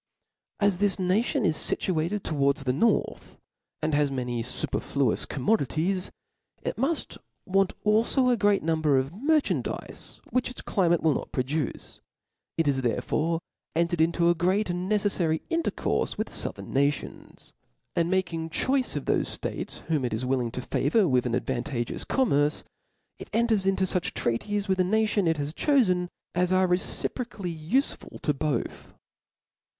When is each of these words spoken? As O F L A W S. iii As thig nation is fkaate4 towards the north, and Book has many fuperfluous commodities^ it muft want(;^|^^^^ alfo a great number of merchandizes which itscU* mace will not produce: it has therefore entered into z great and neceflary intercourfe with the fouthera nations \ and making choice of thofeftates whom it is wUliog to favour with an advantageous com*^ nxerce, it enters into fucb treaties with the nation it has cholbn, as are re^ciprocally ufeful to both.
As 0.59 0.73
O 0.73 0.75
F 0.77 0.79
L 0.79 0.79
A 0.79 0.79
W 0.79 0.89
S. 0.89 0.95
iii 0.95 0.95
As 0.95 0.95
thig 0.95 1.09
nation 1.09 1.45
is 1.45 1.57
fkaate4 1.57 2.23
towards 2.23 2.63
the 2.63 2.73
north, 2.73 3.37
and 3.83 3.91
Book 3.91 3.97
has 3.99 4.09
many 4.09 4.41
fuperfluous 4.41 5.27
commodities^ 5.27 6.09
it 6.63 6.75
muft 6.75 7.19
want(;^|^^^^ 7.45 7.75
alfo 8.01 8.31
a 8.31 8.35
great 8.35 8.63
number 8.63 8.97
of 8.97 9.11
merchandizes 9.11 10.19
which 10.31 10.51
itscU* 10.51 10.89
mace 10.89 11.01
will 11.01 11.13
not 11.13 11.31
produce: 11.31 11.99
it 12.57 12.65
has 12.65 12.81
therefore 12.81 13.41
entered 13.75 14.01
into 14.01 14.27
z 14.27 14.33
great 14.33 14.71
and 14.71 14.91
neceflary 14.91 15.41
intercourfe 15.51 16.17
with 16.17 16.25
the 16.29 16.33
fouthera 16.33 16.65
nations 16.65 17.53
\ 17.73 17.95
and 17.95 18.09
making 18.09 18.49
choice 18.49 18.95
of 18.95 19.05
thofeftates 19.05 19.81
whom 19.81 20.03
it 20.03 20.15
is 20.15 20.25
wUliog 20.25 20.51
to 20.53 20.63
favour 20.63 21.07
with 21.07 21.27
an 21.27 21.35
advantageous 21.35 22.05
com*^ 22.05 22.29
nxerce, 22.31 22.63
it 23.19 23.29
enters 23.33 23.67
into 23.67 23.83
fucb 23.83 24.15
treaties 24.15 24.67
with 24.67 24.79
the 24.79 24.83
nation 24.83 25.27
it 25.27 25.37
has 25.37 25.53
cholbn, 25.53 26.07
as 26.33 26.51
are 26.51 26.67
re^ciprocally 26.67 27.69
ufeful 27.69 28.19
to 28.23 28.33
both. 28.33 28.95